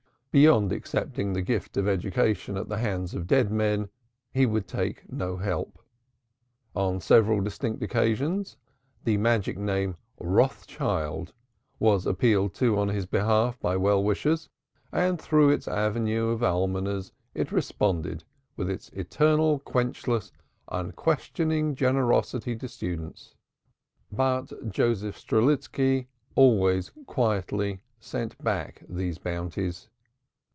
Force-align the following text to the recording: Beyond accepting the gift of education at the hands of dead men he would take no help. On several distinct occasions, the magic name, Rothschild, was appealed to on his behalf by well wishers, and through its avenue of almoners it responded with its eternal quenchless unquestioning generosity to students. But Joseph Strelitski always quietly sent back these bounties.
Beyond 0.33 0.71
accepting 0.71 1.33
the 1.33 1.41
gift 1.41 1.75
of 1.75 1.89
education 1.89 2.55
at 2.55 2.69
the 2.69 2.77
hands 2.77 3.13
of 3.13 3.27
dead 3.27 3.51
men 3.51 3.89
he 4.33 4.45
would 4.45 4.65
take 4.65 5.11
no 5.11 5.35
help. 5.35 5.77
On 6.73 7.01
several 7.01 7.41
distinct 7.41 7.83
occasions, 7.83 8.55
the 9.03 9.17
magic 9.17 9.57
name, 9.57 9.97
Rothschild, 10.21 11.33
was 11.79 12.05
appealed 12.05 12.53
to 12.53 12.79
on 12.79 12.87
his 12.87 13.05
behalf 13.05 13.59
by 13.59 13.75
well 13.75 14.01
wishers, 14.01 14.47
and 14.93 15.19
through 15.19 15.49
its 15.49 15.67
avenue 15.67 16.29
of 16.29 16.43
almoners 16.43 17.11
it 17.35 17.51
responded 17.51 18.23
with 18.55 18.69
its 18.69 18.87
eternal 18.91 19.59
quenchless 19.59 20.31
unquestioning 20.71 21.75
generosity 21.75 22.55
to 22.55 22.69
students. 22.69 23.35
But 24.13 24.69
Joseph 24.71 25.17
Strelitski 25.17 26.07
always 26.35 26.89
quietly 27.05 27.81
sent 27.99 28.41
back 28.41 28.81
these 28.87 29.17
bounties. 29.17 29.89